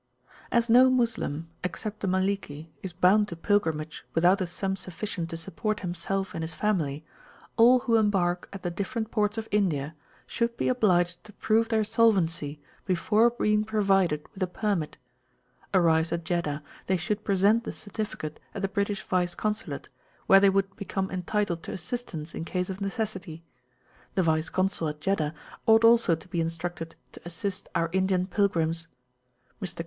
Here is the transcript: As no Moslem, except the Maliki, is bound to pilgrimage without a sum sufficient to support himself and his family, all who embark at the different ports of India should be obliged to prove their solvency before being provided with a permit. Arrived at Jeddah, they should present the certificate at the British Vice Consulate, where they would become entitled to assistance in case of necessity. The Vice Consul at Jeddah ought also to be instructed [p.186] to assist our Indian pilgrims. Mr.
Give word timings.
As 0.51 0.67
no 0.67 0.89
Moslem, 0.89 1.51
except 1.63 1.99
the 1.99 2.07
Maliki, 2.07 2.71
is 2.81 2.91
bound 2.91 3.27
to 3.27 3.35
pilgrimage 3.35 4.03
without 4.15 4.41
a 4.41 4.47
sum 4.47 4.75
sufficient 4.75 5.29
to 5.29 5.37
support 5.37 5.81
himself 5.81 6.33
and 6.33 6.43
his 6.43 6.55
family, 6.55 7.05
all 7.55 7.81
who 7.81 7.97
embark 7.97 8.49
at 8.51 8.63
the 8.63 8.71
different 8.71 9.11
ports 9.11 9.37
of 9.37 9.47
India 9.51 9.93
should 10.25 10.57
be 10.57 10.69
obliged 10.69 11.23
to 11.25 11.33
prove 11.33 11.69
their 11.69 11.83
solvency 11.83 12.59
before 12.83 13.29
being 13.29 13.63
provided 13.63 14.25
with 14.33 14.41
a 14.41 14.47
permit. 14.47 14.97
Arrived 15.71 16.11
at 16.11 16.25
Jeddah, 16.25 16.63
they 16.87 16.97
should 16.97 17.23
present 17.23 17.63
the 17.63 17.71
certificate 17.71 18.39
at 18.55 18.63
the 18.63 18.67
British 18.67 19.03
Vice 19.03 19.35
Consulate, 19.35 19.89
where 20.25 20.39
they 20.39 20.49
would 20.49 20.75
become 20.75 21.11
entitled 21.11 21.61
to 21.61 21.73
assistance 21.73 22.33
in 22.33 22.43
case 22.43 22.71
of 22.71 22.81
necessity. 22.81 23.43
The 24.15 24.23
Vice 24.23 24.49
Consul 24.49 24.87
at 24.87 24.99
Jeddah 24.99 25.35
ought 25.67 25.83
also 25.83 26.15
to 26.15 26.27
be 26.27 26.41
instructed 26.41 26.95
[p.186] 27.11 27.11
to 27.11 27.21
assist 27.23 27.69
our 27.75 27.89
Indian 27.93 28.25
pilgrims. 28.25 28.87
Mr. 29.61 29.79